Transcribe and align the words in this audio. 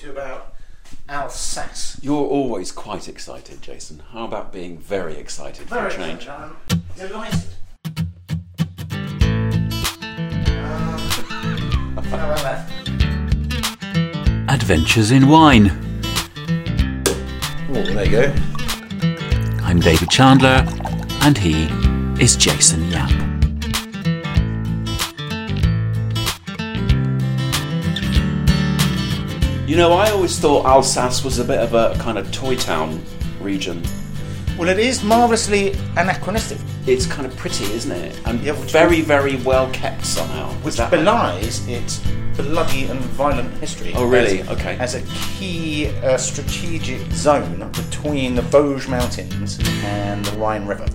to 0.00 0.06
you 0.06 0.12
about 0.12 0.54
Alsace. 1.08 1.98
You're 2.02 2.26
always 2.26 2.72
quite 2.72 3.08
excited, 3.08 3.60
Jason. 3.60 4.02
How 4.12 4.24
about 4.24 4.52
being 4.52 4.78
very 4.78 5.16
excited 5.16 5.68
for 5.68 5.86
a 5.86 5.90
change? 5.90 6.26
I'm 6.28 6.56
delighted. 6.96 7.40
Um, 10.56 12.04
how? 12.04 12.66
Adventures 14.48 15.10
in 15.10 15.28
Wine. 15.28 15.70
Oh, 17.68 17.82
there 17.82 18.04
you 18.04 18.10
go. 18.10 18.34
I'm 19.62 19.80
David 19.80 20.10
Chandler, 20.10 20.64
and 21.20 21.36
he 21.36 21.64
is 22.22 22.36
Jason 22.36 22.90
Yapp. 22.90 23.29
You 29.70 29.76
know, 29.76 29.92
I 29.92 30.10
always 30.10 30.36
thought 30.36 30.66
Alsace 30.66 31.22
was 31.22 31.38
a 31.38 31.44
bit 31.44 31.60
of 31.60 31.74
a 31.74 31.94
kind 32.00 32.18
of 32.18 32.32
toy 32.32 32.56
town 32.56 33.04
region. 33.40 33.80
Well, 34.58 34.68
it 34.68 34.80
is 34.80 35.04
marvellously 35.04 35.74
anachronistic, 35.96 36.58
It's 36.88 37.06
kind 37.06 37.24
of 37.24 37.36
pretty, 37.36 37.66
isn't 37.66 37.92
it? 37.92 38.20
And 38.26 38.40
Yeah, 38.40 38.54
very, 38.54 39.00
very 39.00 39.36
well 39.36 39.70
kept 39.70 40.04
somehow. 40.04 40.50
Which 40.64 40.78
belies 40.78 41.68
its 41.68 42.00
bloody 42.36 42.86
and 42.86 42.98
violent 43.14 43.56
history. 43.58 43.92
Oh, 43.94 44.06
really? 44.06 44.40
As, 44.40 44.48
Okay. 44.48 44.76
As 44.80 44.96
a 44.96 45.02
key 45.38 45.86
uh, 46.02 46.16
strategic 46.16 47.08
zone 47.12 47.70
between 47.70 48.34
the 48.34 48.42
Vosges 48.42 48.88
Mountains 48.88 49.60
and 49.84 50.24
the 50.24 50.36
Rhine 50.36 50.66
River. 50.66 50.88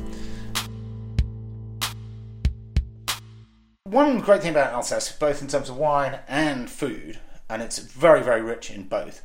One 3.86 4.20
great 4.20 4.42
thing 4.42 4.52
about 4.52 4.74
Alsace, 4.74 5.14
both 5.14 5.42
in 5.42 5.48
terms 5.48 5.70
of 5.70 5.78
wine 5.78 6.20
and 6.28 6.70
food, 6.70 7.20
and 7.50 7.62
it's 7.62 7.80
very, 7.80 8.22
very 8.22 8.42
rich 8.42 8.72
in 8.72 8.84
both, 8.88 9.22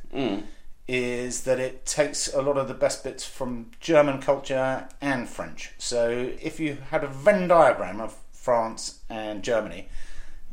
is 0.87 1.43
that 1.43 1.59
it 1.59 1.85
takes 1.85 2.33
a 2.33 2.41
lot 2.41 2.57
of 2.57 2.67
the 2.67 2.73
best 2.73 3.03
bits 3.03 3.25
from 3.25 3.71
German 3.79 4.21
culture 4.21 4.87
and 4.99 5.29
French. 5.29 5.71
So 5.77 6.31
if 6.41 6.59
you 6.59 6.77
had 6.89 7.03
a 7.03 7.07
Venn 7.07 7.47
diagram 7.47 8.01
of 8.01 8.15
France 8.31 8.99
and 9.09 9.43
Germany, 9.43 9.87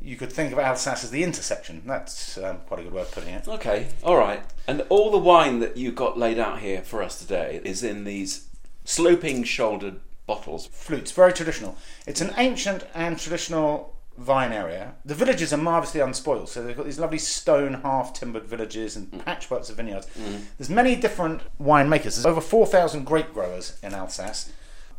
you 0.00 0.16
could 0.16 0.32
think 0.32 0.52
of 0.52 0.58
Alsace 0.58 1.04
as 1.04 1.10
the 1.10 1.24
intersection. 1.24 1.82
That's 1.84 2.38
um, 2.38 2.58
quite 2.66 2.80
a 2.80 2.82
good 2.84 2.92
way 2.92 3.02
of 3.02 3.10
putting 3.10 3.34
it. 3.34 3.48
Okay, 3.48 3.88
all 4.02 4.16
right. 4.16 4.42
And 4.66 4.82
all 4.90 5.10
the 5.10 5.18
wine 5.18 5.58
that 5.58 5.76
you 5.76 5.90
got 5.90 6.18
laid 6.18 6.38
out 6.38 6.60
here 6.60 6.82
for 6.82 7.02
us 7.02 7.18
today 7.18 7.60
is 7.64 7.82
in 7.82 8.04
these 8.04 8.48
sloping 8.84 9.42
shouldered 9.44 10.00
bottles. 10.26 10.66
Flutes, 10.66 11.10
very 11.10 11.32
traditional. 11.32 11.76
It's 12.06 12.20
an 12.20 12.32
ancient 12.36 12.86
and 12.94 13.18
traditional 13.18 13.96
vine 14.18 14.52
area. 14.52 14.94
The 15.04 15.14
villages 15.14 15.52
are 15.52 15.58
marvellously 15.58 16.00
unspoiled, 16.00 16.48
so 16.48 16.62
they've 16.62 16.76
got 16.76 16.86
these 16.86 16.98
lovely 16.98 17.18
stone 17.18 17.74
half 17.74 18.12
timbered 18.12 18.44
villages 18.44 18.96
and 18.96 19.10
mm. 19.10 19.22
patchworks 19.24 19.70
of 19.70 19.76
vineyards. 19.76 20.06
Mm. 20.18 20.42
There's 20.58 20.68
many 20.68 20.96
different 20.96 21.42
winemakers. 21.60 22.02
There's 22.16 22.26
over 22.26 22.40
4,000 22.40 23.04
grape 23.04 23.32
growers 23.32 23.78
in 23.82 23.94
Alsace, 23.94 24.52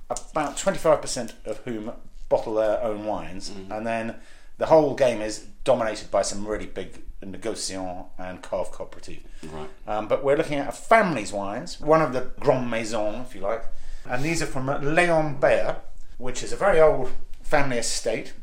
about 0.09 0.55
25% 0.57 1.33
of 1.45 1.57
whom 1.59 1.91
bottle 2.29 2.55
their 2.55 2.81
own 2.81 3.05
wines, 3.05 3.49
mm. 3.49 3.75
and 3.75 3.85
then 3.85 4.15
the 4.57 4.67
whole 4.67 4.95
game 4.95 5.21
is 5.21 5.39
dominated 5.63 6.09
by 6.09 6.21
some 6.21 6.47
really 6.47 6.65
big 6.65 7.01
negociants 7.21 8.07
and 8.17 8.41
cave 8.41 8.71
cooperative. 8.71 9.23
Right. 9.51 9.69
Um, 9.87 10.07
but 10.07 10.23
we're 10.23 10.37
looking 10.37 10.59
at 10.59 10.69
a 10.69 10.71
family's 10.71 11.33
wines, 11.33 11.79
one 11.79 12.01
of 12.01 12.13
the 12.13 12.31
Grand 12.39 12.71
Maison, 12.71 13.15
if 13.21 13.35
you 13.35 13.41
like. 13.41 13.63
And 14.09 14.23
these 14.23 14.41
are 14.41 14.45
from 14.45 14.67
Léon 14.67 15.39
Beyer, 15.39 15.77
which 16.17 16.41
is 16.41 16.53
a 16.53 16.55
very 16.55 16.79
old 16.79 17.11
family 17.41 17.77
estate, 17.77 18.33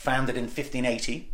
founded 0.00 0.34
in 0.34 0.44
1580. 0.44 1.30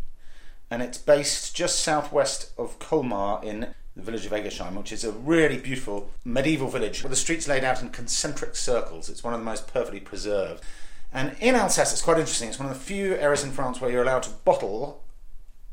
And 0.73 0.83
it's 0.83 0.99
based 0.99 1.55
just 1.55 1.79
southwest 1.79 2.51
of 2.59 2.81
Colmar 2.81 3.41
in 3.45 3.69
the 3.95 4.03
village 4.03 4.27
of 4.27 4.33
Eguisheim, 4.33 4.75
which 4.75 4.91
is 4.91 5.05
a 5.05 5.13
really 5.13 5.57
beautiful 5.57 6.11
medieval 6.25 6.69
village 6.69 7.05
with 7.05 7.11
the 7.11 7.17
streets 7.17 7.47
laid 7.47 7.63
out 7.63 7.81
in 7.81 7.91
concentric 7.91 8.57
circles. 8.57 9.09
It's 9.09 9.23
one 9.23 9.33
of 9.33 9.39
the 9.39 9.45
most 9.47 9.73
perfectly 9.73 10.01
preserved. 10.01 10.65
And 11.13 11.37
in 11.39 11.55
Alsace, 11.55 11.93
it's 11.93 12.03
quite 12.03 12.19
interesting. 12.19 12.49
It's 12.49 12.59
one 12.59 12.69
of 12.69 12.75
the 12.75 12.85
few 12.85 13.15
areas 13.15 13.45
in 13.45 13.53
France 13.53 13.81
where 13.81 13.89
you're 13.89 14.03
allowed 14.03 14.25
to 14.25 14.31
bottle 14.31 15.05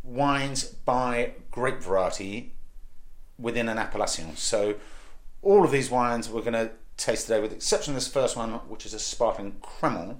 wines 0.03 0.63
by 0.63 1.31
grape 1.49 1.81
variety 1.81 2.53
within 3.39 3.69
an 3.69 3.79
appellation. 3.79 4.35
So 4.35 4.75
all 5.41 5.65
of 5.65 5.71
these 5.71 5.89
wines 5.89 6.29
we're 6.29 6.41
going 6.41 6.53
to 6.53 6.69
taste 6.97 7.25
today, 7.25 7.41
with 7.41 7.49
the 7.49 7.55
exception 7.55 7.93
of 7.93 7.95
this 7.95 8.07
first 8.07 8.37
one, 8.37 8.51
which 8.69 8.85
is 8.85 8.93
a 8.93 8.99
sparkling 8.99 9.55
Cremant, 9.63 10.17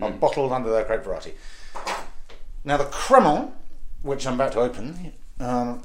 are 0.00 0.10
mm. 0.10 0.18
bottled 0.18 0.50
under 0.50 0.70
their 0.70 0.84
grape 0.84 1.04
variety. 1.04 1.34
Now 2.64 2.76
the 2.76 2.84
Cremant, 2.84 3.52
which 4.02 4.26
I'm 4.26 4.34
about 4.34 4.52
to 4.52 4.60
open, 4.60 5.12
um, 5.38 5.82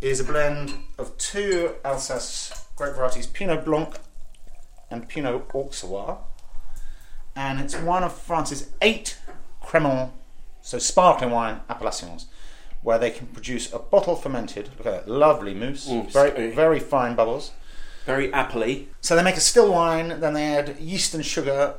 is 0.00 0.20
a 0.20 0.24
blend 0.24 0.74
of 0.98 1.16
two 1.18 1.74
Alsace 1.84 2.52
grape 2.76 2.94
varieties, 2.94 3.26
Pinot 3.26 3.64
Blanc 3.64 3.96
and 4.90 5.08
Pinot 5.08 5.48
Auxerrois, 5.50 6.18
and 7.36 7.60
it's 7.60 7.76
one 7.76 8.02
of 8.02 8.12
France's 8.14 8.70
eight 8.80 9.18
Cremant, 9.62 10.10
so 10.62 10.78
sparkling 10.78 11.30
wine 11.30 11.60
appellations, 11.68 12.26
where 12.82 12.98
they 12.98 13.10
can 13.10 13.26
produce 13.26 13.72
a 13.72 13.78
bottle 13.78 14.16
fermented. 14.16 14.70
Look 14.78 14.86
at 14.86 15.04
that 15.06 15.08
lovely 15.10 15.52
mousse, 15.54 15.86
Mm, 15.86 16.10
very 16.10 16.30
sorry. 16.30 16.50
very 16.52 16.80
fine 16.80 17.14
bubbles. 17.14 17.52
Very 18.06 18.30
appley. 18.30 18.86
So 19.02 19.14
they 19.14 19.22
make 19.22 19.36
a 19.36 19.40
still 19.40 19.70
wine, 19.70 20.20
then 20.20 20.32
they 20.32 20.56
add 20.56 20.78
yeast 20.80 21.12
and 21.14 21.24
sugar, 21.24 21.74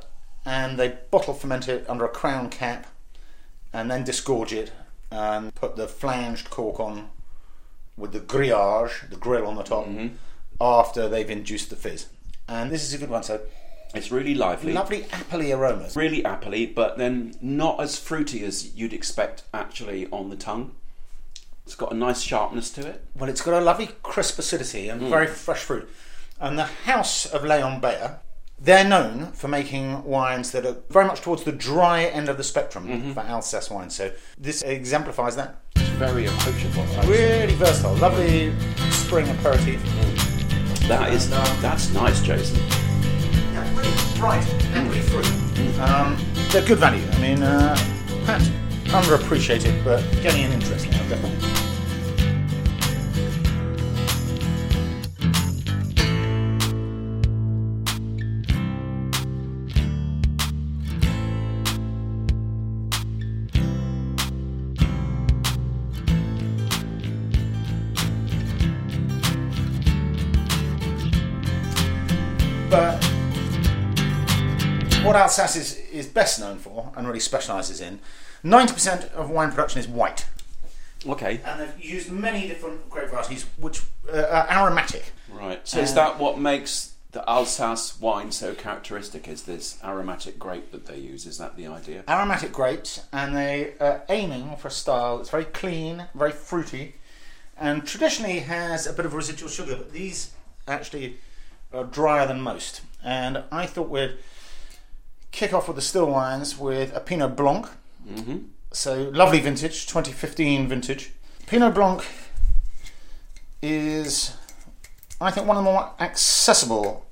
and 0.46 0.78
they 0.78 1.00
bottle 1.09 1.34
ferment 1.34 1.68
it 1.68 1.84
under 1.90 2.06
a 2.06 2.09
crown 2.09 2.50
cap, 2.50 2.85
and 3.74 3.90
then 3.90 4.04
disgorge 4.04 4.54
it 4.54 4.72
and 5.12 5.54
put 5.56 5.76
the 5.76 5.88
flanged 5.88 6.50
cork 6.50 6.80
on 6.80 7.09
with 7.98 8.14
the 8.14 8.20
grillage, 8.20 9.09
the 9.09 9.18
grill 9.18 9.46
on 9.46 9.56
the 9.56 9.64
top, 9.64 9.86
mm-hmm. 9.86 10.16
after 10.59 11.08
they've 11.08 11.30
induced 11.30 11.70
the 11.70 11.76
fizz. 11.76 12.08
And 12.48 12.72
this 12.72 12.84
is 12.84 12.94
a 12.94 12.98
good 12.98 13.09
one. 13.09 13.24
So 13.24 13.42
It's 13.94 14.12
really 14.12 14.34
lively. 14.36 14.74
lovely 14.74 15.04
appley 15.04 15.56
aromas. 15.56 15.96
Really 15.96 16.24
appley, 16.24 16.74
but 16.74 16.98
then 16.98 17.36
not 17.42 17.82
as 17.82 17.98
fruity 17.98 18.44
as 18.44 18.74
you'd 18.76 18.94
expect 18.94 19.44
actually 19.54 20.08
on 20.12 20.30
the 20.30 20.36
tongue. 20.36 20.76
It's 21.66 21.76
got 21.76 21.92
a 21.92 21.96
nice 21.96 22.22
sharpness 22.22 22.70
to 22.72 22.88
it. 22.88 23.03
Well, 23.16 23.30
it's 23.30 23.42
got 23.42 23.62
a 23.62 23.64
lovely 23.64 23.90
crisp 24.03 24.40
acidity 24.40 24.90
and 24.90 25.02
mm. 25.02 25.09
very 25.09 25.28
fresh 25.28 25.62
fruit. 25.64 25.90
And 26.40 26.58
the 26.58 26.66
house 26.66 27.26
of 27.26 27.44
Léon 27.44 27.80
Beyer, 27.80 28.20
they're 28.62 28.88
known 28.88 29.32
for 29.32 29.48
making 29.48 30.04
wines 30.04 30.52
that 30.52 30.66
are 30.66 30.78
very 30.90 31.06
much 31.06 31.22
towards 31.22 31.44
the 31.44 31.52
dry 31.52 32.04
end 32.04 32.30
of 32.30 32.38
the 32.38 32.44
spectrum 32.44 33.14
for 33.14 33.22
Alsace 33.22 33.70
wine. 33.72 33.90
So 33.90 34.12
this 34.38 34.62
exemplifies 34.62 35.36
that. 35.36 35.62
It's 35.76 35.90
very 35.90 36.28
approachable. 36.28 36.86
Really 37.08 37.56
versatile, 37.56 37.96
lovely 37.96 38.54
spring 38.92 39.28
aperitif. 39.30 39.82
That 40.88 41.12
is 41.14 41.30
that's 41.30 41.92
nice, 41.94 42.22
Jason. 42.22 42.58
Yeah, 43.54 43.78
really 43.78 44.20
bright 44.20 44.48
and 44.74 44.90
really 44.90 45.02
fruit. 45.02 45.26
Um, 45.80 46.18
they're 46.52 46.66
good 46.66 46.80
value. 46.80 47.04
I 47.14 47.20
mean, 47.20 47.42
uh, 47.42 47.76
perhaps 48.26 48.50
underappreciated, 48.90 49.84
but 49.84 50.04
getting 50.22 50.44
an 50.44 50.52
interest 50.52 50.90
now, 50.92 51.08
definitely. 51.08 51.71
What 75.04 75.16
Alsace 75.16 75.56
is, 75.56 75.78
is 75.92 76.08
best 76.08 76.40
known 76.40 76.58
for 76.58 76.92
and 76.96 77.08
really 77.08 77.20
specialises 77.20 77.82
in, 77.82 78.00
90% 78.44 79.12
of 79.14 79.30
wine 79.30 79.50
production 79.50 79.80
is 79.80 79.88
white. 79.88 80.26
Okay. 81.08 81.42
And 81.46 81.62
they've 81.62 81.80
used 81.84 82.12
many 82.12 82.48
different 82.48 82.90
grape 82.90 83.09
varieties 83.09 83.46
which 83.58 83.82
uh, 84.12 84.18
are 84.22 84.50
aromatic. 84.50 85.12
Right. 85.32 85.68
So 85.68 85.80
is 85.80 85.92
Uh, 85.92 85.96
that 85.96 86.20
what 86.20 86.40
makes 86.40 86.94
the 87.12 87.28
Alsace 87.30 88.00
wine 88.00 88.32
so 88.32 88.53
characteristic? 88.53 89.28
Is 89.28 89.44
this 89.44 89.78
aromatic 89.84 90.38
grape 90.40 90.72
that 90.72 90.86
they 90.86 90.98
use? 90.98 91.26
Is 91.26 91.38
that 91.40 91.58
the 91.58 91.68
idea? 91.68 92.04
Aromatic 92.08 92.52
grapes, 92.52 93.02
and 93.12 93.36
they 93.36 93.74
are 93.80 94.04
aiming 94.09 94.56
for 94.58 94.68
a 94.68 94.72
style 94.72 95.18
that's 95.18 95.30
very 95.30 95.46
clean, 95.46 96.06
very 96.14 96.32
fruity, 96.32 96.96
and 97.58 97.86
traditionally 97.86 98.40
has 98.40 98.88
a 98.88 98.94
bit 98.94 99.06
of 99.06 99.14
residual 99.14 99.50
sugar, 99.50 99.76
but 99.76 99.92
these 99.92 100.32
actually 100.68 101.18
are 101.74 101.84
drier 101.84 102.28
than 102.28 102.42
most. 102.42 102.82
And 103.04 103.44
I 103.52 103.66
thought 103.66 103.90
we'd 103.90 104.18
kick 105.32 105.54
off 105.54 105.68
with 105.68 105.76
the 105.76 105.82
still 105.82 106.08
wines 106.08 106.58
with 106.58 106.96
a 106.96 107.00
Pinot 107.00 107.36
Blanc. 107.36 107.68
Mm-hmm. 108.08 108.38
So 108.72 109.10
lovely 109.14 109.40
vintage, 109.40 109.86
2015 109.88 110.68
vintage. 110.68 111.12
Pinot 111.48 111.74
Blanc 111.74 112.06
is, 113.62 114.36
I 115.20 115.32
think, 115.32 115.48
one 115.48 115.58
of 115.58 115.64
the 115.64 115.72
more 115.72 115.92
accessible 116.00 117.06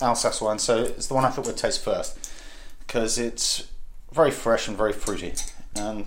Alsace 0.00 0.40
wines. 0.40 0.62
So 0.62 0.82
it's 0.82 1.06
the 1.06 1.14
one 1.14 1.24
I 1.24 1.30
thought 1.30 1.46
we'd 1.46 1.56
taste 1.56 1.84
first 1.84 2.30
because 2.86 3.18
it's 3.18 3.66
very 4.12 4.30
fresh 4.30 4.68
and 4.68 4.76
very 4.76 4.92
fruity. 4.92 5.34
And 5.76 6.06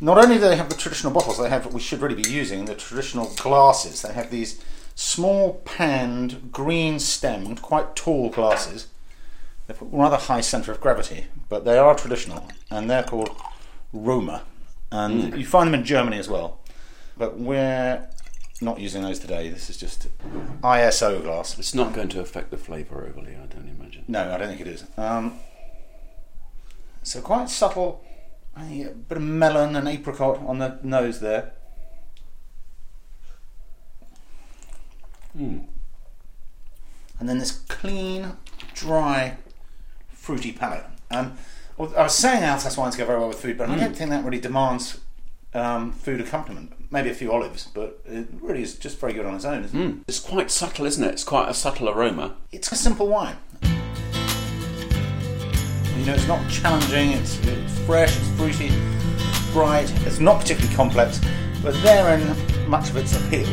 Not 0.00 0.18
only 0.18 0.36
do 0.36 0.42
they 0.42 0.56
have 0.56 0.68
the 0.68 0.74
traditional 0.74 1.12
bottles, 1.12 1.38
they 1.38 1.48
have 1.48 1.64
what 1.64 1.74
we 1.74 1.80
should 1.80 2.00
really 2.00 2.20
be 2.20 2.28
using 2.28 2.64
the 2.64 2.74
traditional 2.74 3.32
glasses. 3.36 4.02
They 4.02 4.12
have 4.12 4.30
these 4.30 4.62
small 4.94 5.54
panned, 5.64 6.52
green 6.52 6.98
stemmed, 6.98 7.62
quite 7.62 7.94
tall 7.94 8.28
glasses. 8.28 8.88
They've 9.66 9.78
got 9.78 9.92
rather 9.92 10.16
high 10.16 10.42
centre 10.42 10.72
of 10.72 10.80
gravity, 10.80 11.26
but 11.48 11.64
they 11.64 11.78
are 11.78 11.94
traditional, 11.94 12.48
and 12.70 12.90
they're 12.90 13.02
called 13.02 13.30
Römer. 13.94 14.42
And 14.90 15.36
you 15.36 15.46
find 15.46 15.66
them 15.66 15.80
in 15.80 15.84
Germany 15.84 16.18
as 16.18 16.28
well. 16.28 16.60
But 17.16 17.38
we're 17.38 18.08
not 18.60 18.80
using 18.80 19.02
those 19.02 19.18
today. 19.18 19.48
This 19.48 19.70
is 19.70 19.76
just 19.76 20.08
ISO 20.62 21.22
glass. 21.22 21.58
It's 21.58 21.74
not 21.74 21.92
going 21.92 22.08
to 22.10 22.20
affect 22.20 22.50
the 22.50 22.56
flavour 22.56 23.06
overly, 23.06 23.32
I 23.36 23.46
don't 23.46 23.68
imagine. 23.68 24.04
No, 24.06 24.32
I 24.32 24.38
don't 24.38 24.48
think 24.48 24.60
it 24.60 24.68
is. 24.68 24.84
Um, 24.96 25.38
so 27.02 27.20
quite 27.20 27.48
subtle, 27.48 28.04
a 28.56 28.90
bit 29.08 29.16
of 29.16 29.22
melon 29.22 29.76
and 29.76 29.88
apricot 29.88 30.38
on 30.46 30.58
the 30.58 30.78
nose 30.82 31.20
there. 31.20 31.52
Hmm. 35.36 35.58
And 37.18 37.28
then 37.28 37.38
this 37.38 37.52
clean, 37.52 38.36
dry, 38.74 39.36
fruity 40.24 40.52
palate. 40.52 40.84
Um, 41.10 41.36
I 41.78 42.02
was 42.02 42.14
saying 42.16 42.42
Alsace 42.42 42.76
wines 42.78 42.96
go 42.96 43.04
very 43.04 43.18
well 43.18 43.28
with 43.28 43.40
food, 43.40 43.58
but 43.58 43.68
I 43.68 43.76
don't 43.76 43.94
think 43.94 44.08
that 44.10 44.24
really 44.24 44.40
demands 44.40 45.00
um, 45.52 45.92
food 45.92 46.20
accompaniment. 46.20 46.72
Maybe 46.90 47.10
a 47.10 47.14
few 47.14 47.30
olives, 47.32 47.68
but 47.74 48.00
it 48.06 48.28
really 48.40 48.62
is 48.62 48.76
just 48.78 48.98
very 48.98 49.12
good 49.12 49.26
on 49.26 49.34
its 49.34 49.44
own. 49.44 49.64
Isn't 49.64 49.80
it? 49.80 49.96
It's 50.08 50.20
quite 50.20 50.50
subtle, 50.50 50.86
isn't 50.86 51.02
it? 51.04 51.08
It's 51.12 51.24
quite 51.24 51.48
a 51.50 51.54
subtle 51.54 51.88
aroma. 51.90 52.36
it's 52.52 52.72
a 52.72 52.76
simple 52.76 53.08
wine. 53.08 53.36
You 55.98 56.06
know, 56.06 56.14
it's 56.14 56.28
not 56.28 56.48
challenging, 56.50 57.12
it's, 57.12 57.38
it's 57.46 57.78
fresh, 57.80 58.16
it's 58.16 58.28
fruity, 58.30 58.68
it's 58.70 59.50
bright, 59.52 59.90
it's 60.06 60.20
not 60.20 60.40
particularly 60.40 60.74
complex, 60.76 61.20
but 61.62 61.74
therein 61.82 62.36
much 62.68 62.90
of 62.90 62.96
its 62.96 63.14
appeal. 63.16 63.48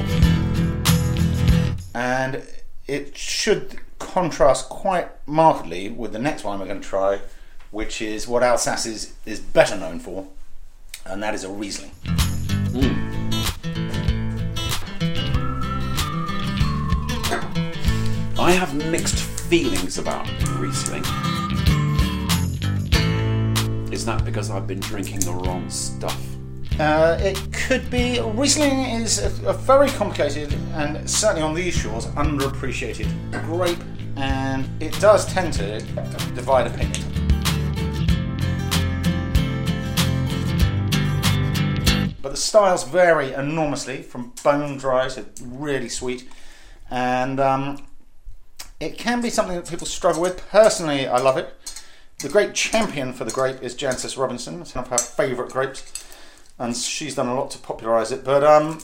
And 1.95 2.43
it 2.87 3.17
should 3.17 3.79
contrast 4.11 4.67
quite 4.67 5.09
markedly 5.25 5.89
with 5.89 6.11
the 6.11 6.19
next 6.19 6.43
wine 6.43 6.59
we're 6.59 6.65
going 6.65 6.81
to 6.81 6.87
try, 6.87 7.21
which 7.71 8.01
is 8.01 8.27
what 8.27 8.43
Alsace 8.43 8.85
is, 8.85 9.13
is 9.25 9.39
better 9.39 9.77
known 9.77 9.99
for, 9.99 10.27
and 11.05 11.23
that 11.23 11.33
is 11.33 11.45
a 11.45 11.49
Riesling. 11.49 11.91
I 18.37 18.51
have 18.51 18.73
mixed 18.91 19.15
feelings 19.15 19.97
about 19.97 20.27
Riesling. 20.59 21.03
Is 23.93 24.05
that 24.05 24.23
because 24.25 24.49
I've 24.49 24.67
been 24.67 24.81
drinking 24.81 25.21
the 25.21 25.31
wrong 25.31 25.69
stuff? 25.69 26.21
Uh, 26.79 27.17
it 27.21 27.37
could 27.53 27.89
be. 27.89 28.19
Riesling 28.19 28.79
is 29.01 29.19
a, 29.19 29.49
a 29.49 29.53
very 29.53 29.89
complicated 29.91 30.53
and 30.73 31.09
certainly 31.09 31.43
on 31.43 31.53
these 31.53 31.75
shores 31.75 32.07
underappreciated 32.07 33.07
grape, 33.45 33.79
and 34.15 34.67
it 34.81 34.99
does 34.99 35.25
tend 35.31 35.53
to 35.53 35.79
divide 36.33 36.67
opinion. 36.67 37.07
But 42.21 42.31
the 42.31 42.37
styles 42.37 42.83
vary 42.83 43.33
enormously 43.33 44.01
from 44.01 44.33
bone 44.43 44.77
dry 44.77 45.07
to 45.09 45.25
really 45.43 45.89
sweet, 45.89 46.29
and 46.89 47.39
um, 47.39 47.87
it 48.79 48.97
can 48.97 49.21
be 49.21 49.29
something 49.29 49.55
that 49.55 49.69
people 49.69 49.87
struggle 49.87 50.21
with. 50.21 50.47
Personally, 50.49 51.07
I 51.07 51.19
love 51.19 51.37
it. 51.37 51.83
The 52.19 52.29
great 52.29 52.53
champion 52.53 53.13
for 53.13 53.25
the 53.25 53.31
grape 53.31 53.63
is 53.63 53.75
Jancis 53.75 54.17
Robinson. 54.17 54.61
It's 54.61 54.75
one 54.75 54.85
of 54.85 54.91
her 54.91 54.97
favourite 54.97 55.51
grapes 55.51 56.01
and 56.61 56.77
she's 56.77 57.15
done 57.15 57.27
a 57.27 57.33
lot 57.33 57.49
to 57.51 57.57
popularise 57.57 58.11
it. 58.11 58.23
But 58.23 58.43
um, 58.43 58.79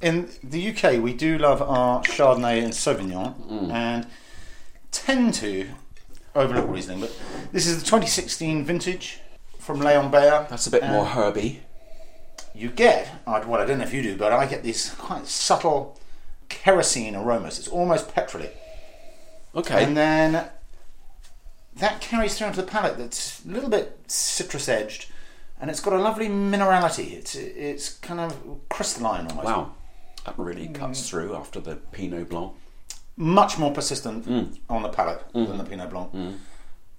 in 0.00 0.30
the 0.42 0.70
UK, 0.70 1.02
we 1.02 1.12
do 1.12 1.38
love 1.38 1.60
our 1.60 2.02
Chardonnay 2.02 2.62
and 2.62 2.72
Sauvignon, 2.72 3.34
mm. 3.46 3.70
and 3.70 4.06
tend 4.90 5.34
to 5.34 5.68
overlook 6.34 6.68
Riesling. 6.68 7.00
But 7.00 7.18
this 7.52 7.66
is 7.66 7.78
the 7.78 7.84
2016 7.84 8.64
vintage 8.64 9.20
from 9.58 9.80
Leon 9.80 10.10
Beyer. 10.10 10.46
That's 10.48 10.66
a 10.66 10.70
bit 10.70 10.84
more 10.84 11.04
herby. 11.04 11.62
You 12.54 12.70
get, 12.70 13.08
well, 13.26 13.54
I 13.54 13.64
don't 13.64 13.78
know 13.78 13.84
if 13.84 13.94
you 13.94 14.02
do, 14.02 14.16
but 14.16 14.32
I 14.32 14.46
get 14.46 14.62
these 14.62 14.90
quite 14.94 15.26
subtle 15.26 15.98
kerosene 16.48 17.14
aromas. 17.14 17.58
It's 17.58 17.68
almost 17.68 18.12
petrolly. 18.14 18.50
Okay. 19.54 19.84
And 19.84 19.96
then 19.96 20.48
that 21.76 22.00
carries 22.00 22.36
through 22.36 22.48
into 22.48 22.60
the 22.60 22.66
palate. 22.66 22.98
That's 22.98 23.44
a 23.44 23.48
little 23.48 23.70
bit 23.70 23.98
citrus 24.06 24.68
edged, 24.68 25.10
and 25.60 25.70
it's 25.70 25.80
got 25.80 25.92
a 25.92 25.98
lovely 25.98 26.28
minerality. 26.28 27.12
It's 27.12 27.34
it's 27.34 27.90
kind 27.98 28.20
of 28.20 28.60
crystalline 28.68 29.26
almost. 29.28 29.46
wow. 29.46 29.72
That 30.24 30.38
really 30.38 30.68
cuts 30.68 31.00
mm. 31.00 31.08
through 31.08 31.34
after 31.34 31.60
the 31.60 31.76
Pinot 31.76 32.28
Blanc. 32.28 32.52
Much 33.16 33.58
more 33.58 33.72
persistent 33.72 34.26
mm. 34.26 34.58
on 34.68 34.82
the 34.82 34.88
palate 34.88 35.24
mm. 35.34 35.46
than 35.46 35.58
the 35.58 35.64
Pinot 35.64 35.90
Blanc. 35.90 36.38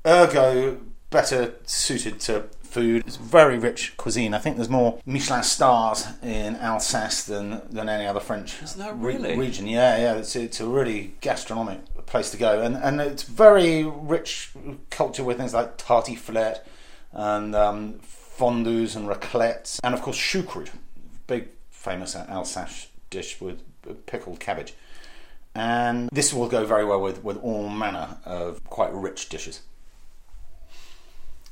Ergo, 0.06 0.80
better 1.10 1.54
suited 1.66 2.20
to 2.22 2.46
food. 2.64 3.04
It's 3.06 3.18
very 3.18 3.60
rich 3.60 3.96
cuisine. 3.98 4.34
I 4.34 4.40
think 4.40 4.56
there's 4.56 4.70
more 4.70 5.00
Michelin 5.06 5.44
stars 5.44 6.08
in 6.24 6.56
Alsace 6.56 7.26
than, 7.26 7.62
than 7.70 7.90
any 7.90 8.06
other 8.06 8.20
French 8.20 8.60
that 8.60 8.98
re- 8.98 9.36
region. 9.36 9.68
Yeah, 9.68 9.98
yeah. 9.98 10.14
It's, 10.16 10.36
it's 10.36 10.60
a 10.60 10.66
really 10.66 11.14
gastronomic 11.22 12.06
place 12.06 12.32
to 12.32 12.38
go, 12.38 12.62
and 12.62 12.76
and 12.76 13.00
it's 13.00 13.24
very 13.24 13.84
rich 13.84 14.52
culture 14.90 15.24
with 15.24 15.38
things 15.38 15.54
like 15.54 15.78
tartiflette 15.78 16.62
and 17.12 17.56
um, 17.56 18.00
fondues 18.38 18.96
and 18.96 19.08
raclettes, 19.08 19.80
and 19.84 19.94
of 19.94 20.02
course 20.02 20.18
choucroute, 20.18 20.72
big 21.28 21.50
famous 21.70 22.16
Alsace 22.16 22.88
dish 23.12 23.40
with 23.40 23.62
pickled 24.08 24.40
cabbage. 24.40 24.74
And 25.54 26.10
this 26.12 26.34
will 26.34 26.48
go 26.48 26.66
very 26.66 26.86
well 26.86 27.02
with, 27.02 27.24
with 27.24 27.38
all 27.38 27.70
manner 27.70 28.18
of 28.26 28.64
quite 28.64 28.92
rich 28.94 29.30
dishes. 29.30 29.62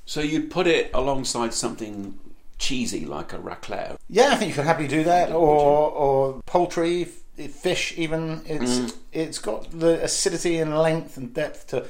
So 0.05 0.21
you'd 0.21 0.49
put 0.49 0.65
it 0.65 0.89
alongside 0.91 1.53
something 1.53 2.19
cheesy 2.57 3.05
like 3.05 3.31
a 3.33 3.37
raclette. 3.37 3.97
Yeah, 4.09 4.29
I 4.31 4.35
think 4.37 4.49
you 4.49 4.55
could 4.55 4.65
happily 4.65 4.87
do 4.87 5.03
that, 5.03 5.31
or 5.31 5.91
or 5.91 6.41
poultry, 6.47 7.05
fish. 7.05 7.93
Even 7.97 8.41
it's 8.45 8.79
mm. 8.79 8.95
it's 9.11 9.37
got 9.37 9.69
the 9.79 10.03
acidity 10.03 10.57
and 10.57 10.75
length 10.77 11.15
and 11.17 11.31
depth 11.33 11.67
to 11.67 11.85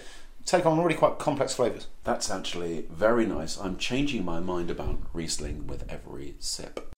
take 0.46 0.66
on 0.66 0.80
really 0.80 0.96
quite 0.96 1.18
complex 1.18 1.56
flavors. 1.56 1.88
That's 2.04 2.30
actually 2.30 2.86
very 2.92 3.26
nice. 3.26 3.58
I'm 3.58 3.78
changing 3.78 4.26
my 4.26 4.40
mind 4.40 4.70
about 4.70 5.00
Riesling 5.14 5.68
with 5.68 5.90
every 5.90 6.36
sip. 6.40 6.94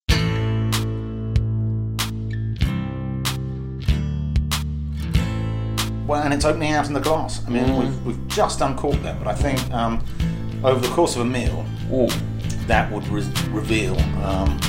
Well, 6.08 6.24
and 6.24 6.34
it's 6.34 6.46
opening 6.46 6.72
out 6.72 6.88
in 6.88 6.94
the 6.94 7.00
glass. 7.00 7.46
I 7.46 7.50
mean, 7.50 7.78
we've, 7.78 8.06
we've 8.06 8.28
just 8.28 8.62
uncorked 8.62 9.04
that, 9.04 9.20
but 9.20 9.28
I 9.28 9.36
think 9.36 9.72
um, 9.72 10.04
over 10.64 10.80
the 10.80 10.94
course 10.94 11.16
of 11.16 11.22
a 11.22 11.26
meal, 11.26 11.66
that 12.68 12.92
would 12.92 13.08
re- 13.08 13.28
reveal 13.50 13.98
um, 14.24 14.60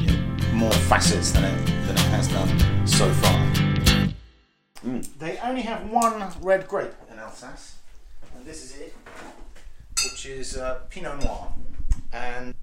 you 0.00 0.06
know, 0.08 0.52
more 0.52 0.72
facets 0.72 1.32
than 1.32 1.44
it 1.44 1.66
than 1.86 1.96
it 1.96 2.08
has 2.10 2.28
done 2.28 2.86
so 2.86 3.10
far. 3.10 4.04
They 5.18 5.38
only 5.38 5.62
have 5.62 5.88
one 5.90 6.30
red 6.42 6.68
grape 6.68 6.92
in 7.10 7.18
Alsace, 7.18 7.76
and 8.36 8.44
this 8.44 8.62
is 8.64 8.78
it, 8.78 8.94
which 10.04 10.26
is 10.26 10.56
uh, 10.56 10.80
Pinot 10.90 11.24
Noir, 11.24 11.52
and 12.12 12.54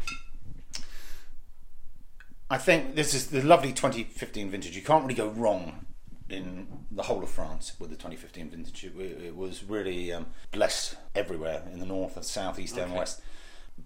I 2.49 2.57
think 2.59 2.95
this 2.95 3.13
is 3.13 3.27
the 3.27 3.41
lovely 3.41 3.73
2015 3.73 4.51
vintage. 4.51 4.75
You 4.75 4.83
can't 4.83 5.03
really 5.03 5.15
go 5.15 5.29
wrong 5.29 5.85
in 6.31 6.67
the 6.91 7.03
whole 7.03 7.23
of 7.23 7.29
France 7.29 7.73
with 7.79 7.89
the 7.89 7.95
2015 7.95 8.49
vintage. 8.49 8.83
It, 8.83 8.95
it 8.99 9.35
was 9.35 9.63
really 9.63 10.11
um, 10.13 10.27
blessed 10.51 10.95
everywhere 11.15 11.63
in 11.71 11.79
the 11.79 11.85
north 11.85 12.15
and 12.15 12.25
south, 12.25 12.59
east 12.59 12.77
and 12.77 12.93
west. 12.93 13.21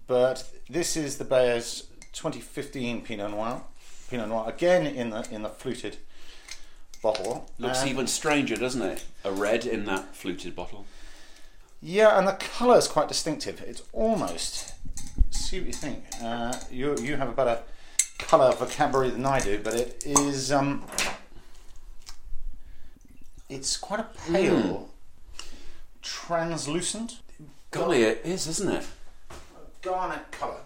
But 0.06 0.44
this 0.68 0.96
is 0.96 1.18
the 1.18 1.24
Beyer's 1.24 1.84
2015 2.12 3.02
Pinot 3.02 3.30
Noir. 3.30 3.62
Pinot 4.10 4.28
Noir 4.28 4.48
again 4.48 4.86
in 4.86 5.10
the 5.10 5.26
in 5.30 5.42
the 5.42 5.48
fluted 5.48 5.98
bottle. 7.02 7.50
Looks 7.58 7.80
And- 7.82 7.90
even 7.90 8.06
stranger, 8.06 8.56
doesn't 8.56 8.82
it? 8.82 9.04
A 9.24 9.32
red 9.32 9.64
in 9.66 9.84
that 9.86 10.14
fluted 10.14 10.54
bottle. 10.56 10.86
Yeah, 11.82 12.18
and 12.18 12.26
the 12.26 12.32
colour 12.32 12.78
is 12.78 12.88
quite 12.88 13.08
distinctive. 13.08 13.60
It's 13.62 13.82
almost. 13.92 14.72
See 15.30 15.58
what 15.58 15.66
you 15.66 15.72
think. 15.72 16.04
Uh, 16.22 16.54
you 16.70 16.96
you 17.00 17.16
have 17.16 17.28
a 17.28 17.32
better 17.32 17.60
colour 18.18 18.52
vocabulary 18.52 19.10
than 19.10 19.26
I 19.26 19.40
do, 19.40 19.60
but 19.62 19.74
it 19.74 20.02
is. 20.06 20.50
Um, 20.50 20.84
it's 23.48 23.76
quite 23.76 24.00
a 24.00 24.04
hmm. 24.04 24.34
pale, 24.34 24.90
translucent, 26.02 27.20
Golly, 27.70 28.02
it 28.04 28.22
is, 28.24 28.46
isn't 28.46 28.70
it? 28.70 28.86
garnet 29.82 30.30
colour. 30.32 30.60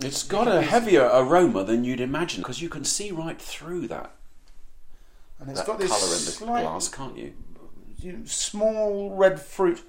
It's 0.00 0.22
got 0.24 0.48
a 0.48 0.62
heavier 0.62 1.08
aroma 1.12 1.64
than 1.64 1.84
you'd 1.84 2.00
imagine 2.00 2.42
because 2.42 2.60
you 2.60 2.68
can 2.68 2.84
see 2.84 3.10
right 3.12 3.40
through 3.40 3.86
that, 3.88 4.10
And 5.38 5.50
it's 5.50 5.60
that 5.60 5.66
got 5.66 5.78
this 5.78 5.90
colour 5.90 6.02
in 6.02 6.08
the 6.08 6.16
slight, 6.16 6.62
glass, 6.62 6.88
can't 6.88 7.16
you? 7.16 7.34
you 7.98 8.12
know, 8.12 8.24
small 8.24 9.14
red 9.14 9.40
fruit, 9.40 9.82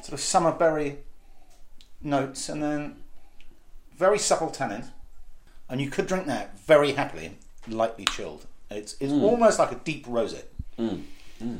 sort 0.00 0.14
of 0.14 0.20
summer 0.20 0.52
berry 0.52 0.98
notes, 2.00 2.48
and 2.48 2.62
then 2.62 2.96
very 3.96 4.18
supple 4.18 4.50
tannin, 4.50 4.84
and 5.68 5.80
you 5.80 5.90
could 5.90 6.06
drink 6.06 6.26
that 6.26 6.58
very 6.60 6.92
happily, 6.92 7.38
lightly 7.68 8.06
chilled. 8.06 8.46
It's 8.70 8.96
it's 8.98 9.12
hmm. 9.12 9.22
almost 9.22 9.58
like 9.58 9.72
a 9.72 9.76
deep 9.76 10.06
rosé. 10.06 10.42
Hmm. 10.76 11.02
Mm. 11.42 11.58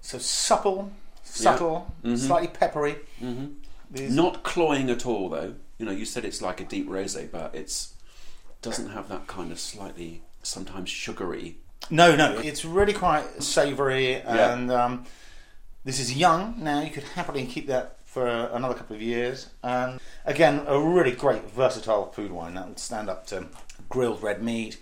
So 0.00 0.18
supple, 0.18 0.92
subtle, 1.24 1.92
mm-hmm. 2.04 2.16
slightly 2.16 2.48
peppery. 2.48 2.96
Mm-hmm. 3.22 3.46
These- 3.90 4.14
Not 4.14 4.42
cloying 4.42 4.90
at 4.90 5.06
all, 5.06 5.28
though. 5.28 5.54
You 5.78 5.86
know, 5.86 5.92
you 5.92 6.04
said 6.04 6.24
it's 6.24 6.42
like 6.42 6.60
a 6.60 6.64
deep 6.64 6.88
rosé, 6.88 7.30
but 7.30 7.54
it's 7.54 7.94
doesn't 8.62 8.90
have 8.90 9.08
that 9.08 9.26
kind 9.26 9.50
of 9.50 9.58
slightly 9.58 10.22
sometimes 10.42 10.90
sugary. 10.90 11.56
No, 11.88 12.14
no, 12.14 12.38
it's 12.38 12.64
really 12.64 12.92
quite 12.92 13.42
savoury, 13.42 14.16
and 14.16 14.70
um, 14.70 15.06
this 15.84 15.98
is 15.98 16.16
young 16.16 16.62
now. 16.62 16.82
You 16.82 16.90
could 16.90 17.04
happily 17.04 17.46
keep 17.46 17.66
that 17.68 17.96
for 18.04 18.26
another 18.26 18.74
couple 18.74 18.96
of 18.96 19.02
years. 19.02 19.48
And 19.62 19.98
again, 20.26 20.64
a 20.66 20.78
really 20.78 21.12
great 21.12 21.50
versatile 21.50 22.12
food 22.12 22.32
wine 22.32 22.54
that 22.54 22.68
will 22.68 22.76
stand 22.76 23.08
up 23.08 23.26
to 23.28 23.46
grilled 23.88 24.22
red 24.22 24.42
meat, 24.42 24.78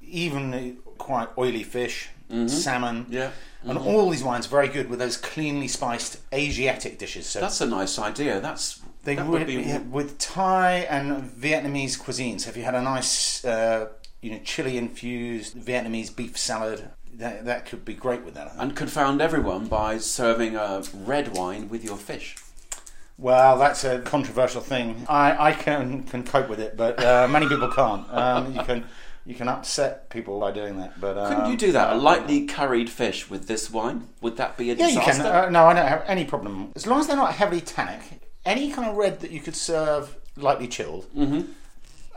even 0.00 0.78
quite 0.96 1.28
oily 1.36 1.62
fish, 1.62 2.08
salmon. 2.48 3.06
Yeah. 3.08 3.30
And 3.62 3.76
all 3.76 4.08
these 4.08 4.24
wines 4.24 4.46
are 4.46 4.50
very 4.50 4.68
good 4.68 4.88
with 4.88 4.98
those 4.98 5.16
cleanly 5.16 5.68
spiced 5.68 6.18
Asiatic 6.32 6.98
dishes. 6.98 7.26
So 7.26 7.40
That's 7.40 7.60
a 7.60 7.66
nice 7.66 7.98
idea. 7.98 8.40
That's 8.40 8.80
they 9.04 9.16
that 9.16 9.26
would 9.26 9.40
would 9.40 9.46
be 9.46 9.54
yeah, 9.54 9.78
with 9.78 10.18
Thai 10.18 10.86
and 10.90 11.24
Vietnamese 11.24 11.98
cuisine. 11.98 12.38
So 12.38 12.50
if 12.50 12.56
you 12.56 12.62
had 12.62 12.74
a 12.74 12.82
nice, 12.82 13.44
uh, 13.44 13.88
you 14.20 14.30
know, 14.30 14.40
chili 14.44 14.76
infused 14.78 15.56
Vietnamese 15.56 16.14
beef 16.14 16.38
salad, 16.38 16.90
that 17.14 17.44
that 17.44 17.66
could 17.66 17.84
be 17.84 17.94
great 17.94 18.24
with 18.24 18.34
that. 18.34 18.52
And 18.58 18.74
confound 18.74 19.20
everyone 19.20 19.66
by 19.66 19.98
serving 19.98 20.56
a 20.56 20.82
red 20.94 21.36
wine 21.36 21.68
with 21.68 21.84
your 21.84 21.96
fish. 21.96 22.36
Well, 23.16 23.58
that's 23.58 23.84
a 23.84 24.00
controversial 24.00 24.62
thing. 24.62 25.04
I, 25.06 25.50
I 25.50 25.52
can 25.52 26.04
can 26.04 26.24
cope 26.24 26.48
with 26.48 26.60
it, 26.60 26.76
but 26.76 27.02
uh, 27.02 27.28
many 27.28 27.48
people 27.48 27.68
can't. 27.68 28.10
Um, 28.10 28.54
you 28.54 28.62
can 28.62 28.84
you 29.26 29.34
can 29.34 29.48
upset 29.48 30.08
people 30.10 30.40
by 30.40 30.50
doing 30.50 30.78
that. 30.78 31.00
But 31.00 31.18
um, 31.18 31.28
Couldn't 31.28 31.50
you 31.50 31.56
do 31.56 31.72
that? 31.72 31.92
A 31.92 31.96
lightly 31.96 32.46
curried 32.46 32.88
fish 32.90 33.28
with 33.30 33.46
this 33.48 33.70
wine? 33.70 34.08
Would 34.22 34.36
that 34.38 34.56
be 34.56 34.70
a 34.70 34.74
Yeah, 34.74 34.88
you 34.88 35.00
can. 35.00 35.20
Uh, 35.20 35.48
no, 35.50 35.66
I 35.66 35.74
don't 35.74 35.86
have 35.86 36.04
any 36.06 36.24
problem 36.24 36.72
as 36.74 36.86
long 36.86 37.00
as 37.00 37.06
they're 37.06 37.16
not 37.16 37.34
heavily 37.34 37.60
tannic. 37.60 38.02
Any 38.44 38.72
kind 38.72 38.88
of 38.88 38.96
red 38.96 39.20
that 39.20 39.30
you 39.30 39.40
could 39.40 39.54
serve 39.56 40.16
lightly 40.36 40.66
chilled. 40.66 41.06
Mm-hmm. 41.14 41.42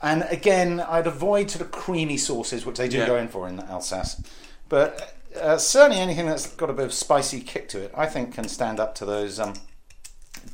And 0.02 0.26
again, 0.30 0.80
I'd 0.82 1.08
avoid 1.08 1.50
sort 1.52 1.62
of 1.66 1.72
creamy 1.72 2.18
sauces, 2.18 2.66
which 2.66 2.78
they 2.78 2.88
do 2.88 2.98
Yeah. 2.98 3.08
go 3.08 3.16
in 3.18 3.28
for 3.28 3.48
in 3.48 3.60
Alsace. 3.60 4.22
But 4.70 5.16
uh, 5.40 5.58
certainly 5.58 6.00
anything 6.02 6.26
that's 6.26 6.48
got 6.56 6.70
a 6.70 6.74
bit 6.74 6.86
of 6.86 6.94
spicy 6.94 7.42
kick 7.42 7.68
to 7.70 7.80
it, 7.82 7.92
I 7.96 8.06
think, 8.06 8.34
can 8.34 8.48
stand 8.48 8.80
up 8.80 8.96
to 8.96 9.06
those 9.06 9.40
um, 9.40 9.54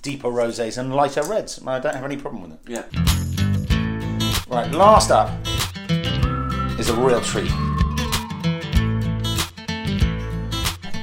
deeper 0.02 0.28
rosés 0.30 0.78
and 0.78 0.94
lighter 0.96 1.24
reds. 1.24 1.60
I 1.66 1.80
don't 1.80 1.96
have 1.96 2.04
any 2.04 2.18
problem 2.18 2.44
with 2.44 2.52
it. 2.54 2.60
yeah. 2.68 2.84
Right, 4.48 4.72
last 4.72 5.12
up 5.12 5.30
is 6.80 6.90
a 6.90 6.96
real 6.96 7.22
treat. 7.22 7.52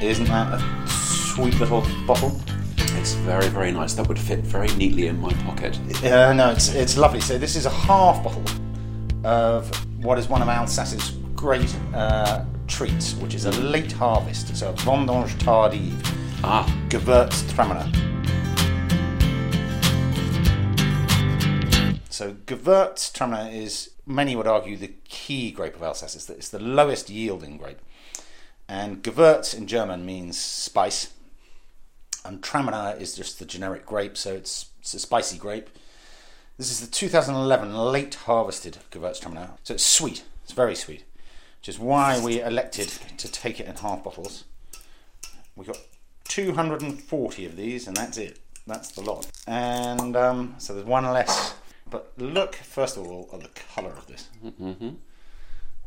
Isn't 0.03 0.27
that 0.27 0.55
a 0.55 0.89
sweet 0.89 1.59
little 1.61 1.87
bottle? 2.07 2.41
It's 2.79 3.13
very, 3.15 3.49
very 3.49 3.71
nice. 3.71 3.95
That 3.95 4.09
would 4.09 4.19
fit 4.19 4.41
very 4.41 4.69
neatly 4.69 5.07
in 5.07 5.21
my 5.21 5.33
pocket. 5.45 5.79
Uh, 6.03 6.33
no, 6.33 6.51
it's, 6.51 6.75
it's 6.75 6.97
lovely. 6.97 7.21
So 7.21 7.39
this 7.39 7.57
is 7.57 7.67
a 7.67 7.71
half 7.71 8.25
bottle 8.25 8.45
of 9.25 9.69
what 10.03 10.19
is 10.19 10.29
one 10.29 10.43
of 10.43 10.49
Alsace's 10.49 11.11
great 11.35 11.75
uh, 11.95 12.45
treats, 12.67 13.15
which 13.15 13.35
is 13.35 13.45
a 13.45 13.53
late 13.61 13.93
harvest. 13.93 14.57
So 14.57 14.71
a 14.71 14.73
vendange 14.73 15.37
tardive, 15.39 15.95
Ah, 16.43 16.67
Gewürztraminer. 16.89 17.87
So 22.09 22.35
Gewürztraminer 22.47 23.53
is, 23.53 23.91
many 24.07 24.37
would 24.37 24.47
argue, 24.47 24.77
the 24.77 24.95
key 25.09 25.51
grape 25.51 25.75
of 25.75 25.83
Alsace. 25.83 26.15
It's 26.15 26.27
the, 26.27 26.35
it's 26.35 26.49
the 26.49 26.61
lowest 26.61 27.11
yielding 27.11 27.59
grape. 27.59 27.81
And 28.69 29.03
Gewürz 29.03 29.57
in 29.57 29.67
German 29.67 30.07
means 30.07 30.39
spice. 30.39 31.13
And 32.25 32.43
Traminer 32.43 33.01
is 33.01 33.15
just 33.15 33.39
the 33.39 33.45
generic 33.45 33.85
grape, 33.85 34.17
so 34.17 34.35
it's, 34.35 34.71
it's 34.81 34.95
a 34.95 34.99
spicy 34.99 35.39
grape. 35.39 35.69
This 36.57 36.71
is 36.71 36.81
the 36.81 36.87
2011 36.87 37.77
late 37.77 38.15
harvested 38.15 38.79
Gewürztraminer. 38.91 39.51
So 39.63 39.75
it's 39.75 39.85
sweet. 39.85 40.25
It's 40.43 40.53
very 40.53 40.75
sweet. 40.75 41.05
Which 41.61 41.69
is 41.69 41.79
why 41.79 42.19
we 42.21 42.41
elected 42.41 42.89
to 43.19 43.31
take 43.31 43.61
it 43.61 43.67
in 43.67 43.77
half 43.77 44.05
bottles. 44.05 44.45
We've 45.57 45.67
got 45.67 45.81
240 46.29 47.47
of 47.47 47.57
these, 47.57 47.87
and 47.87 47.97
that's 47.97 48.19
it. 48.19 48.39
That's 48.67 48.93
the 48.93 49.01
lot. 49.01 49.31
And 49.47 50.17
um, 50.17 50.55
so 50.59 50.75
there's 50.75 50.87
one 50.87 51.05
less. 51.05 51.56
But 51.89 52.13
look, 52.17 52.55
first 52.57 52.97
of 52.97 53.07
all, 53.07 53.29
at 53.33 53.41
the 53.41 53.51
colour 53.75 53.91
of 53.91 54.07
this. 54.07 54.29
Mm-hmm. 54.45 54.89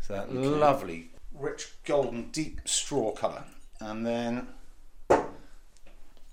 So 0.01 0.13
that 0.13 0.33
lovely, 0.33 1.11
rich, 1.33 1.73
golden, 1.85 2.29
deep 2.31 2.61
straw 2.65 3.11
colour. 3.11 3.43
And 3.81 4.05
then 4.05 4.47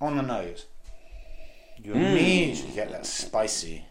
on 0.01 0.17
the 0.17 0.23
nose, 0.23 0.67
you 1.83 1.93
immediately 1.93 2.75
get 2.75 2.91
that 2.91 3.07
spicy, 3.07 3.85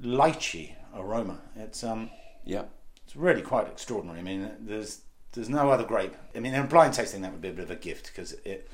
lychee 0.00 0.72
aroma. 0.94 1.40
It's 1.56 1.84
um, 1.84 2.10
yeah. 2.44 2.64
it's 3.04 3.16
really 3.16 3.42
quite 3.42 3.66
extraordinary. 3.66 4.20
I 4.20 4.22
mean, 4.22 4.50
there's 4.60 5.00
there's 5.32 5.48
no 5.48 5.70
other 5.70 5.84
grape. 5.84 6.14
I 6.34 6.40
mean, 6.40 6.54
in 6.54 6.64
a 6.64 6.66
blind 6.66 6.94
tasting, 6.94 7.22
that 7.22 7.32
would 7.32 7.42
be 7.42 7.48
a 7.48 7.52
bit 7.52 7.64
of 7.64 7.70
a 7.70 7.76
gift 7.76 8.06
because 8.06 8.32
it 8.44 8.70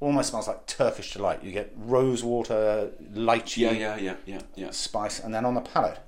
almost 0.00 0.30
smells 0.30 0.48
like 0.48 0.66
Turkish 0.66 1.12
delight. 1.12 1.42
You 1.42 1.52
get 1.52 1.72
rose 1.76 2.22
water, 2.22 2.92
lychee, 3.12 3.58
Yeah, 3.58 3.72
yeah, 3.72 3.96
yeah, 3.96 4.14
yeah, 4.26 4.40
yeah. 4.54 4.70
spice, 4.70 5.18
and 5.20 5.34
then 5.34 5.44
on 5.44 5.54
the 5.54 5.60
palate, 5.60 5.98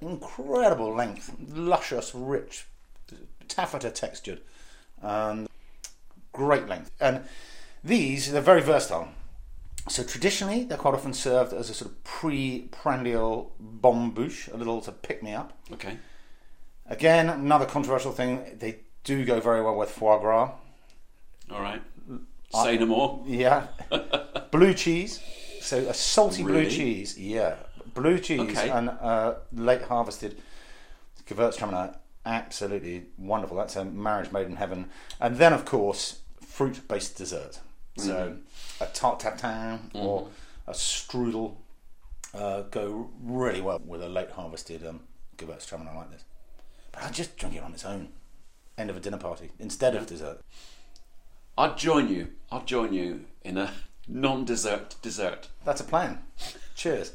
incredible 0.00 0.94
length, 0.94 1.34
luscious, 1.48 2.14
rich, 2.14 2.66
taffeta 3.48 3.90
textured, 3.90 4.40
and 5.02 5.48
great 6.32 6.68
length. 6.68 6.90
And 7.00 7.22
these 7.82 8.32
they're 8.32 8.40
very 8.40 8.62
versatile. 8.62 9.08
So 9.88 10.02
traditionally, 10.02 10.64
they're 10.64 10.76
quite 10.76 10.94
often 10.94 11.14
served 11.14 11.54
as 11.54 11.70
a 11.70 11.74
sort 11.74 11.90
of 11.90 12.04
pre-prandial 12.04 13.54
bombe 13.58 14.12
bouche, 14.14 14.48
a 14.52 14.56
little 14.56 14.82
to 14.82 14.92
pick 14.92 15.22
me 15.22 15.32
up. 15.32 15.56
Okay. 15.72 15.96
Again, 16.86 17.28
another 17.30 17.64
controversial 17.64 18.12
thing. 18.12 18.58
They 18.58 18.80
do 19.08 19.24
go 19.24 19.40
very 19.40 19.62
well 19.62 19.74
with 19.76 19.90
foie 19.90 20.18
gras. 20.18 20.50
All 21.50 21.62
right. 21.62 21.80
Say 22.52 22.76
no 22.78 22.86
more. 22.86 23.22
Yeah. 23.26 23.66
blue 24.50 24.74
cheese. 24.74 25.20
So 25.62 25.78
a 25.78 25.94
salty 25.94 26.42
blue 26.42 26.68
cheese. 26.68 27.18
Yeah. 27.18 27.56
Blue 27.94 28.18
cheese 28.18 28.40
Okay. 28.40 28.68
and 28.70 28.90
uh, 28.90 29.34
late 29.52 29.82
harvested 29.82 30.40
Gewürztraminer. 31.26 31.96
Absolutely 32.26 33.06
wonderful. 33.16 33.56
That's 33.56 33.76
a 33.76 33.84
marriage 33.84 34.30
made 34.32 34.46
in 34.46 34.56
heaven. 34.56 34.90
And 35.20 35.36
then, 35.36 35.52
of 35.54 35.64
course, 35.64 36.20
fruit 36.46 36.86
based 36.88 37.16
dessert. 37.16 37.60
So 37.96 38.12
Mm-hmm. 38.14 38.84
a 38.84 38.86
tart 38.88 39.20
tatin 39.20 39.90
or 39.94 40.28
a 40.66 40.72
strudel 40.72 41.56
uh, 42.34 42.62
go 42.70 43.08
really 43.22 43.60
well 43.62 43.80
with 43.84 44.02
a 44.02 44.08
late 44.08 44.30
harvested 44.30 44.86
um, 44.86 45.00
Gewürztraminer 45.38 45.94
like 45.96 46.10
this. 46.10 46.24
But 46.92 47.02
I 47.04 47.10
just 47.10 47.36
drink 47.38 47.56
it 47.56 47.62
on 47.62 47.72
its 47.72 47.84
own. 47.84 48.08
End 48.78 48.90
of 48.90 48.96
a 48.96 49.00
dinner 49.00 49.18
party 49.18 49.50
instead 49.58 49.96
of 49.96 50.06
dessert. 50.06 50.40
I'd 51.58 51.76
join 51.76 52.08
you. 52.08 52.28
I'd 52.52 52.66
join 52.66 52.92
you 52.92 53.24
in 53.42 53.58
a 53.58 53.72
non-dessert 54.08 54.94
dessert. 55.02 55.48
That's 55.64 55.80
a 55.80 55.84
plan. 55.84 56.20
Cheers. 56.76 57.14